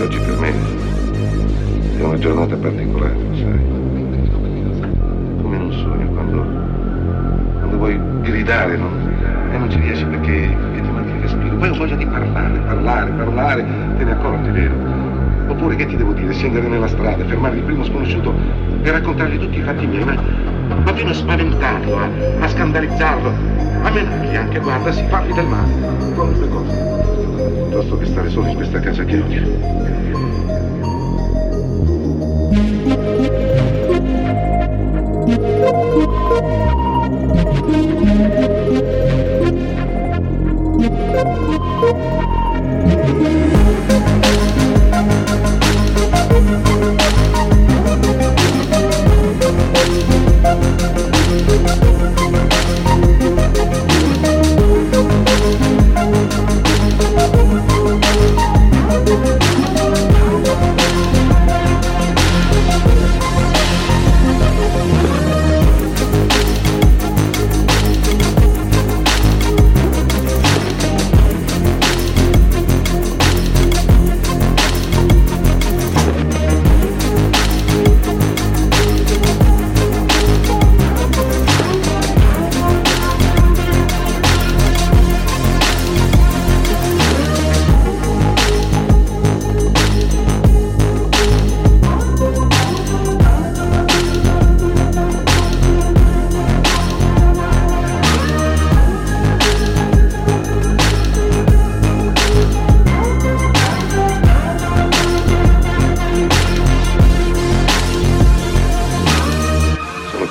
Che 0.00 0.06
oggi 0.06 0.18
per 0.20 0.38
me 0.38 0.52
è 1.98 2.02
una 2.02 2.18
giornata 2.18 2.56
particolare, 2.56 3.16
sai? 3.34 3.60
Come 5.42 5.56
in 5.56 5.62
un 5.62 5.72
sogno, 5.72 6.06
quando, 6.12 6.42
quando 7.58 7.76
vuoi 7.76 8.00
gridare 8.22 8.76
non, 8.78 8.92
e 9.52 9.58
non 9.58 9.70
ci 9.70 9.78
riesci 9.78 10.04
perché, 10.06 10.56
perché 10.58 10.80
ti 10.80 10.90
manca 10.90 11.14
il 11.14 11.20
respiro. 11.20 11.54
Poi 11.56 11.68
ho 11.68 11.74
voglia 11.74 11.96
di 11.96 12.06
parlare, 12.06 12.58
parlare, 12.60 13.10
parlare, 13.10 13.66
te 13.98 14.04
ne 14.04 14.12
accorgi, 14.12 14.50
vero? 14.50 14.74
Oppure 15.48 15.76
che 15.76 15.84
ti 15.84 15.96
devo 15.96 16.12
dire? 16.14 16.32
Scendere 16.32 16.66
nella 16.68 16.88
strada, 16.88 17.22
fermare 17.26 17.56
il 17.56 17.62
primo 17.62 17.84
sconosciuto 17.84 18.32
e 18.82 18.90
raccontargli 18.90 19.38
tutti 19.38 19.58
i 19.58 19.62
fatti 19.62 19.86
miei, 19.86 20.04
ma, 20.04 20.14
ma 20.82 20.94
fino 20.94 21.10
a 21.10 21.14
spaventarlo, 21.14 21.98
a, 21.98 22.08
a 22.40 22.48
scandalizzarlo, 22.48 23.32
a 23.82 23.90
menargli 23.90 24.36
anche, 24.36 24.58
guarda, 24.60 24.92
si 24.92 25.04
fargli 25.08 25.32
del 25.32 25.46
male, 25.46 26.14
qualunque 26.14 26.48
cosa 26.48 27.00
piuttosto 27.70 27.98
che 27.98 28.06
stare 28.06 28.28
solo 28.30 28.48
in 28.48 28.56
questa 28.56 28.80
casa 28.80 29.04
che 29.04 29.20
odio. 29.20 30.89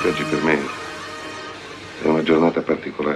che 0.00 0.08
oggi 0.08 0.24
per 0.24 0.42
me 0.42 0.66
è 2.02 2.06
una 2.06 2.22
giornata 2.22 2.62
particolare. 2.62 3.09